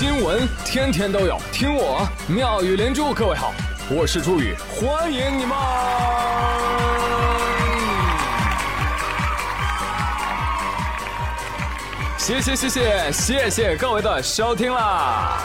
[0.00, 3.12] 新闻天天都有，听我妙语连珠。
[3.12, 3.52] 各位好，
[3.90, 5.54] 我是朱宇，欢迎你们！
[12.16, 15.38] 谢谢谢谢谢谢各位的收听啦！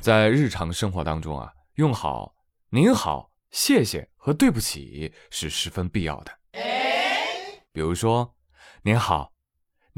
[0.00, 2.34] 在日常生活当中啊，用好
[2.70, 6.32] “您好”“谢谢”和“对不起”是十分必要的。
[7.72, 8.34] 比如说
[8.82, 9.30] ，“您好”。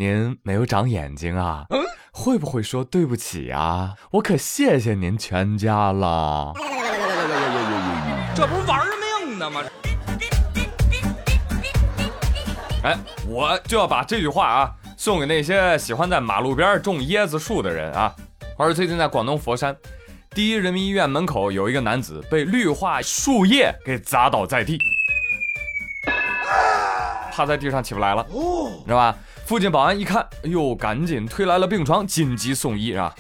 [0.01, 1.67] 您没有长眼睛啊？
[2.13, 3.95] 会不会说对不起啊？
[4.13, 6.53] 我可谢谢您全家了。
[8.33, 8.87] 这不是玩
[9.27, 9.61] 命呢吗？
[12.85, 18.15] 哎，我就要把这句话啊送给那些喜欢在马路边种椰子树的人啊。
[18.57, 19.77] 而最近在广东佛山
[20.31, 24.79] 第一人民医院门口有一个男子被绿化树叶给砸倒在地，
[27.39, 28.27] 趴在地上起不来了，
[28.85, 29.17] 知道吧？
[29.47, 33.15] 附近保安一看，哎呦，赶紧推来了病床，紧急送医啊！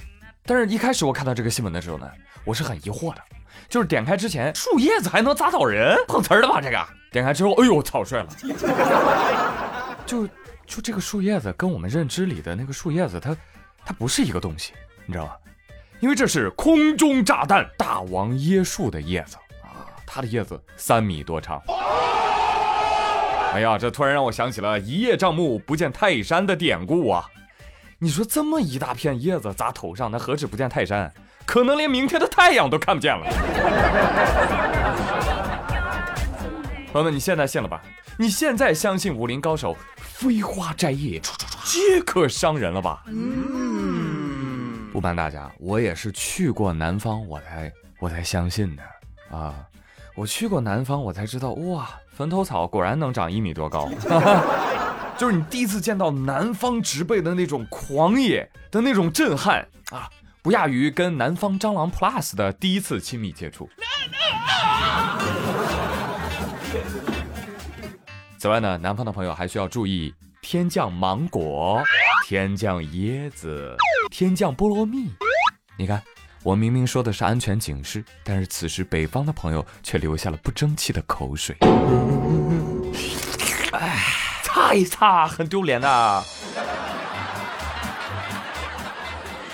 [0.44, 2.10] 但是，一开始我看到这个新闻的时候呢，
[2.44, 3.20] 我是很疑惑的，
[3.68, 5.96] 就是点开之前，树叶子还能砸倒人？
[6.08, 6.60] 碰瓷儿的吧？
[6.60, 8.26] 这个点开之后，哎呦，草率了！
[10.04, 10.26] 就
[10.66, 13.36] 就这个树叶子跟我们认知里的那个树叶子，它
[13.86, 14.72] 它不是一个东西，
[15.06, 15.32] 你知道吗？
[16.00, 21.62] 因为这是空中炸弹大王椰树的叶子啊，它的叶子三米多长。
[23.58, 27.26] 哎呀，这突然让我想起了“一叶障目，不见泰山”的典故啊！
[27.98, 31.12] 你说这么一大片叶子砸头上，那何止不见泰山，
[31.44, 33.26] 可能连明天的太阳都看不见了。
[36.92, 37.82] 朋友们，你现在信了吧？
[38.16, 41.20] 你现在相信武林高手飞花摘叶
[41.64, 43.02] 皆可伤人了吧？
[43.08, 48.82] 嗯，不瞒大家，我也是去过南方，我才我才相信的
[49.36, 49.52] 啊！
[50.18, 51.88] 我去过南方，我才知道哇。
[52.10, 53.88] 坟头草果然能长一米多高，
[55.16, 60.10] 就是你第一次见到南方植被的那种狂野的那种震撼啊，
[60.42, 63.70] 不亚于跟南方蟑螂 Plus 的第一次亲密接触。
[68.38, 70.12] 此外呢，南方的朋友还需要注意
[70.42, 71.80] 天降芒果、
[72.26, 73.76] 天降椰子、
[74.10, 75.12] 天降菠萝蜜。
[75.76, 76.02] 你看。
[76.42, 81.56] 我明明说的是安全警示，但是此时北方的朋友却流下了不争气的口水。
[83.72, 83.98] 哎，
[84.42, 86.24] 擦一擦，很丢脸的。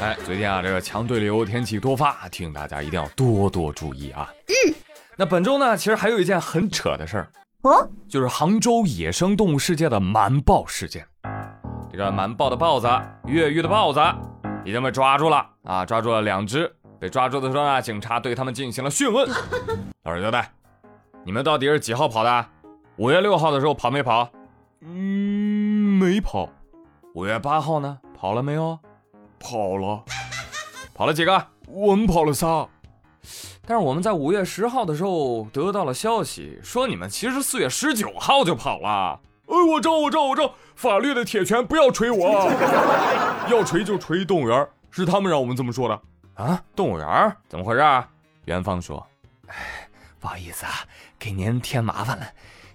[0.00, 4.28] 哎，最近啊，这个强对流天气多发，提醒大家一定要多多注意啊。
[4.46, 4.74] 嗯。
[5.16, 7.28] 那本周呢，其实还有一件很扯的事儿
[7.62, 11.06] 哦，就是杭州野生动物世界的瞒报事件。
[11.90, 12.88] 这个瞒报的豹子，
[13.26, 14.00] 越狱的豹子。
[14.64, 15.84] 已经被抓住了啊！
[15.84, 19.28] 抓住了两只，被抓住的时候呢，警察对他们进行了讯问。
[20.04, 20.50] 老实交代，
[21.22, 22.46] 你们到底是几号跑的？
[22.96, 24.30] 五月六号的时候跑没跑？
[24.80, 26.48] 嗯，没跑。
[27.14, 27.98] 五月八号呢？
[28.18, 28.78] 跑了没有？
[29.38, 30.02] 跑了。
[30.94, 31.46] 跑了几个？
[31.66, 32.66] 我们跑了仨。
[33.66, 39.20] 但是我们在五月十号的时候得到了消息，说你们其实四月十九号就跑了。
[39.46, 40.54] 哎，我招，我招，我招。
[40.74, 42.50] 法律的铁拳，不要锤我！
[43.50, 46.00] 要锤就锤动物园，是他们让我们这么说的
[46.42, 46.60] 啊！
[46.74, 48.08] 动物园怎么回事啊？
[48.46, 49.06] 元芳说
[49.46, 49.88] ：“哎，
[50.18, 50.72] 不好意思啊，
[51.18, 52.26] 给您添麻烦了。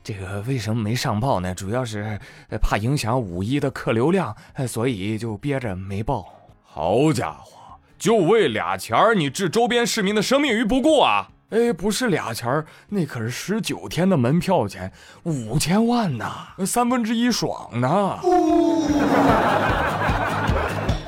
[0.03, 1.53] 这个为什么没上报呢？
[1.53, 2.17] 主要是
[2.61, 4.35] 怕影响五一的客流量，
[4.67, 6.33] 所以就憋着没报。
[6.63, 14.91] 好家伙，就为俩钱儿，你置周边市民的生命于不顾啊！”哎，不是俩钱儿，那可是十九天的门票钱，
[15.23, 18.19] 五千万呐，三分之一爽呢。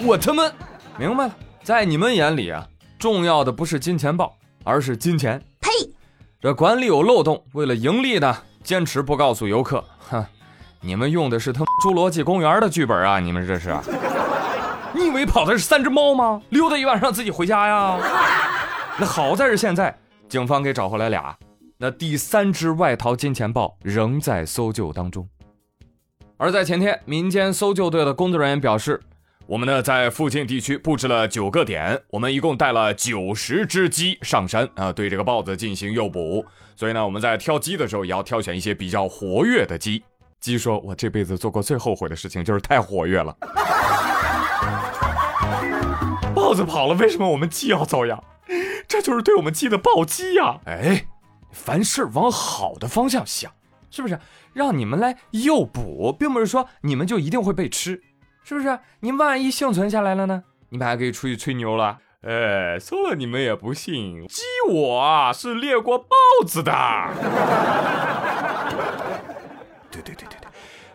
[0.03, 0.43] 我他妈
[0.97, 5.39] 明白了，在你们眼里啊，重要的不是金钱豹，而是金钱。
[5.59, 5.69] 呸！
[6.41, 9.83] 这管理有漏洞，为了盈利呢，坚持不告诉游客。
[10.09, 10.25] 哼，
[10.79, 13.19] 你们用的是他侏罗纪公园的剧本啊！
[13.19, 13.77] 你们这是？
[14.93, 16.41] 你以为跑的是三只猫吗？
[16.49, 17.95] 溜达一晚上自己回家呀？
[18.97, 19.95] 那好在是现在。
[20.31, 21.37] 警方给找回来俩，
[21.77, 25.27] 那第三只外逃金钱豹仍在搜救当中。
[26.37, 28.97] 而在前天，民间搜救队的工作人员表示，
[29.45, 36.45] 我们呢在附近地区布置了九个点，我们一共带了九十只鸡上山啊，对这个豹子进行诱捕。
[36.77, 40.01] 所以呢，我们在挑鸡的时候也要挑选一些比较活跃的鸡。
[40.39, 43.35] 鸡说：“我这辈子做过最后悔的事情就是太活跃了。”
[46.33, 48.23] 豹子跑了，为什么我们鸡要遭殃？
[49.01, 50.59] 这就是对我们鸡的暴击呀！
[50.65, 51.07] 哎，
[51.51, 53.51] 凡事往好的方向想，
[53.89, 54.19] 是不是？
[54.53, 58.03] 让你们来诱捕，并不是说你们就一定会被吃，
[58.43, 58.77] 是不是？
[58.99, 60.43] 你万一幸存下来了呢？
[60.69, 61.97] 你们还可以出去吹牛了。
[62.21, 66.05] 哎，说了你们也不信，鸡我啊是猎过豹
[66.45, 66.71] 子的。
[69.89, 70.47] 对对对对对，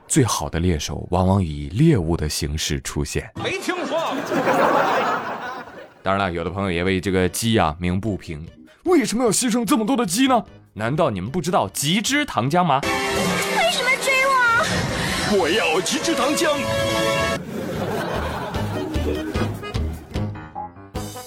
[0.07, 3.29] 最好的猎手往往以猎物的形式出现。
[3.43, 4.15] 没听说。
[6.07, 8.47] 当然了，有的朋友也为这个鸡啊鸣不平，
[8.85, 10.41] 为什么要牺牲这么多的鸡呢？
[10.75, 12.81] 难道你们不知道极之糖浆吗？
[12.85, 12.89] 为
[13.73, 15.43] 什么追我？
[15.43, 16.47] 我要极之糖浆。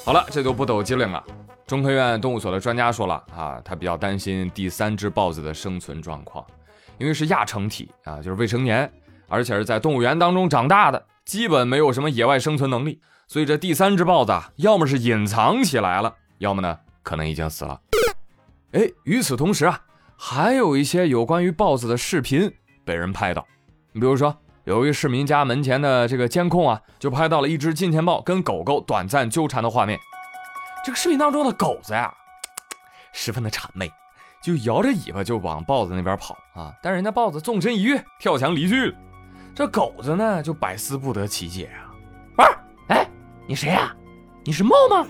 [0.06, 1.22] 好了，这就不抖机灵了。
[1.68, 6.46] 中科院动物所的专家说了啊，他比较担心第三只豹子的生存状况，
[6.98, 8.90] 因为是亚成体啊，就是未成年，
[9.28, 17.80] 而且是在动物园当中长大的，基本没有什么野外生存能力，所以这第三只豹子啊，要么是隐藏起来了，要么呢可能已经死了。
[18.72, 19.80] 哎，与此同时啊，
[20.18, 22.52] 还有一些有关于豹子的视频
[22.84, 23.46] 被人拍到，
[23.92, 30.00] 你比如说，有一市民家门前的这个监控啊，就拍到了一只金钱豹跟狗狗短暂纠缠的画面。
[30.84, 32.12] 这个视频当中的狗子呀，
[33.14, 33.92] 十分的谄媚，
[34.42, 36.74] 就摇着尾巴就往豹子那边跑啊。
[36.82, 38.96] 但人家豹子纵身一跃，跳墙离去。
[39.54, 41.89] 这狗子呢，就百思不得其解啊。
[43.50, 43.92] 你谁呀？
[44.44, 45.08] 你是猫吗？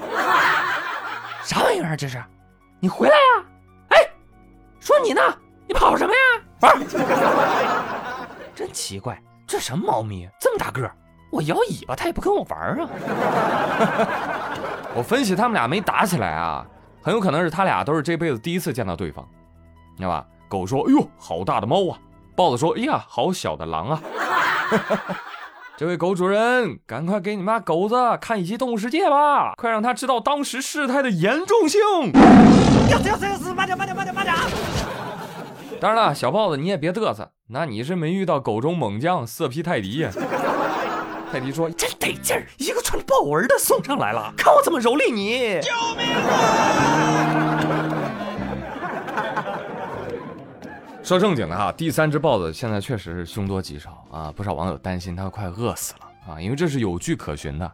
[1.44, 2.24] 啥玩意儿这是？
[2.80, 3.46] 你回来呀！
[3.90, 3.98] 哎，
[4.80, 5.22] 说你呢，
[5.68, 6.20] 你跑什么呀？
[6.62, 6.80] 玩。
[8.56, 10.26] 真奇怪，这什么猫咪？
[10.40, 10.96] 这么大个儿，
[11.34, 12.88] 我摇尾巴它也不跟我玩儿啊。
[14.96, 16.66] 我分析他们俩没打起来啊，
[17.04, 19.28] 很有可能是他俩都是这辈子第一次见到对方，
[19.98, 20.26] 你知道吧？
[20.48, 22.00] 狗说：“哎呦，好大的猫啊！”
[22.38, 24.02] 豹子说：“哎呀，好小的狼啊！”
[25.80, 31.80] 这位狗主人，赶快给你妈狗子看一集《动物世界》吧，快让他知道当时事态的严重性。
[32.92, 33.54] 要死要死要死！
[33.54, 34.36] 慢点慢点慢点慢点！
[35.80, 40.12] 当然了，小豹子你也别嘚瑟，那你是没遇到狗中猛将色批泰迪呀。
[41.32, 47.49] 泰迪说：“真得劲儿，一个穿豹纹的送上来了，看我怎么蹂躏你！”救命啊！
[51.10, 57.72] 说正经的哈，第三只豹子现在确实是凶多吉少啊，不少网友担心它快饿死了啊，因为这是有据可循的。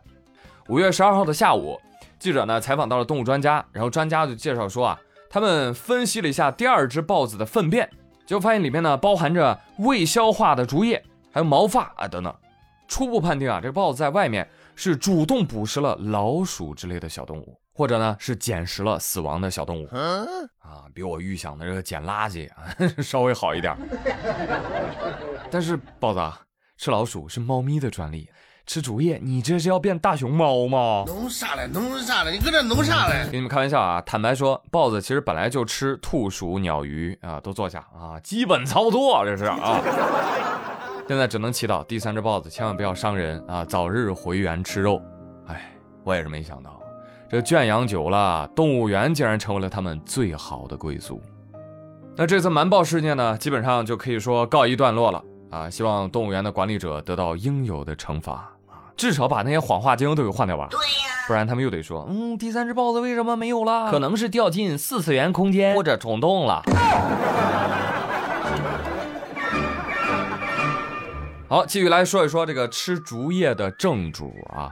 [0.69, 1.77] 五月十二号的下午，
[2.17, 4.97] 记者呢采访到了动物专家，然后专家就介绍说啊，
[5.29, 7.89] 他们分析了一下第二只豹子的粪便，
[8.25, 11.03] 就发现里面呢包含着未消化的竹叶，
[11.33, 12.33] 还有毛发啊等等。
[12.87, 19.87] 初步判定啊，这豹子在外面是主动捕食了老鼠之类的小动物，或者呢是捡食了死亡的小动物
[20.59, 23.75] 啊，比我预想的这个捡垃圾啊 稍微好一点。
[25.49, 26.41] 但是豹子啊，
[26.77, 28.29] 吃老鼠是猫咪的专利，
[28.65, 31.03] 吃竹叶你这是要变大熊猫吗？
[31.07, 31.67] 弄啥嘞？
[31.71, 32.31] 弄啥嘞？
[32.31, 33.27] 你搁这弄啥嘞？
[33.31, 34.01] 给你们开玩笑啊！
[34.01, 39.79] 坦白说，豹子其实本来就吃兔鼠、鸟鱼啊，都坐下啊，基本操作这是啊。
[41.07, 44.99] 现在只能祈祷第三只豹子千万不要伤人啊，早日回园吃肉。
[45.45, 45.71] 哎，
[46.03, 46.81] 我也是没想到，
[47.29, 51.21] 这圈养久了，动物园竟然成为了他们最好的归宿。
[52.15, 55.69] 那这次瞒报事件呢，基本上就可以说告一段落了啊。
[55.69, 58.33] 希望动物园的管理者得到应有的惩罚
[58.65, 60.67] 啊，至少把那些谎话精都给换掉吧。
[60.71, 63.91] 对呀，不然他们又得说，嗯，第三只豹子为什么没有了？
[63.91, 66.63] 可能是掉进四次元空间或者虫洞了。
[71.47, 74.71] 好，继续来说一说这个吃竹叶的正主啊。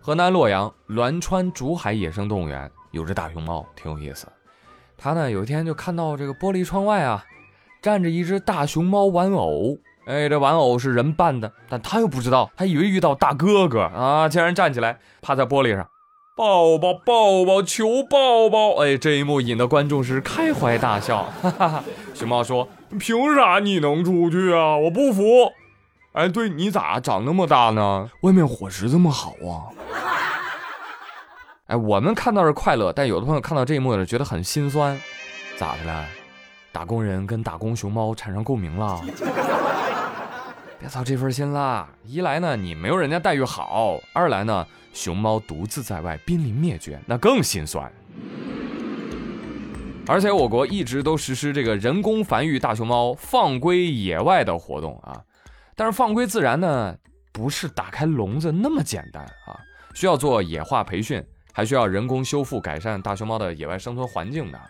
[0.00, 4.26] 河南洛阳栾川竹海野生动物园有只大熊猫，挺有意思。
[4.96, 7.22] 他呢有一天就看到这个玻璃窗外啊，
[7.82, 9.76] 站着一只大熊猫玩偶。
[10.06, 15.86] 哎，这玩偶是人扮的，但他又不知道，他以为遇到大哥哥啊，竟然站起来趴在玻璃上，
[16.34, 18.82] 抱抱抱抱，求抱抱。
[18.82, 21.24] 哎，这一幕引得观众是开怀大笑。
[21.42, 21.84] 哈哈哈。
[22.14, 22.66] 熊猫说
[22.98, 24.78] ：“凭啥你能出去啊？
[24.78, 25.22] 我不服。”
[26.14, 28.08] 哎，对你咋长那么大呢？
[28.20, 29.66] 外面伙食这么好啊！
[31.66, 34.96] 哎，我们看到是快乐，但有的朋友看到这一幕呢，觉得很心酸。
[35.56, 36.04] 咋的了？
[36.70, 39.00] 打工人跟打工熊猫产生共鸣了？
[40.78, 41.88] 别操这份心啦！
[42.04, 47.92] 一来呢，你没有人家待遇好；二来呢，熊猫独自在外，濒临灭绝，那更心酸。
[50.06, 55.18] 而且我国一直都实施这个人工繁育大熊猫放归野外的活动啊。
[55.76, 56.96] 但是放归自然呢，
[57.32, 59.58] 不是打开笼子那么简单啊，
[59.92, 64.60] 需要做野化培训，还需要人工修复改善大熊猫的野外生存环境的，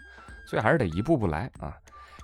[0.47, 1.75] 所以还是得一步步来啊。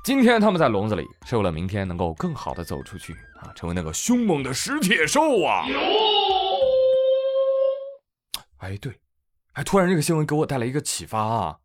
[0.03, 5.67] 今天他们在笼子里，是为了明天能够更好的走出去啊，成为那个凶猛的食铁兽啊。
[8.59, 8.99] 哎，对，
[9.53, 11.59] 哎，突然这个新闻给我带来一个启发啊，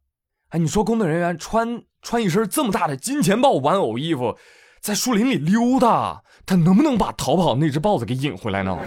[0.50, 4.38] 哎，你说工作人员穿穿一身这么大的金钱豹玩偶衣服。
[4.86, 8.78] 在树林里溜达，他能不能把逃跑那只豹子给引回来呢？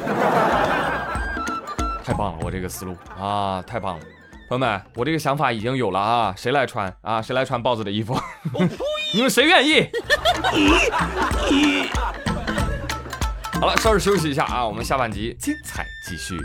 [2.04, 4.04] 太棒了，我这个思路啊，太棒了！
[4.48, 7.20] 朋友们，我这个想法已经有了啊，谁来穿啊？
[7.20, 8.16] 谁来穿豹子的衣服？
[9.12, 9.88] 你们谁愿意？
[13.60, 16.38] 好了，稍事休息一下啊，我们下半集精彩继续。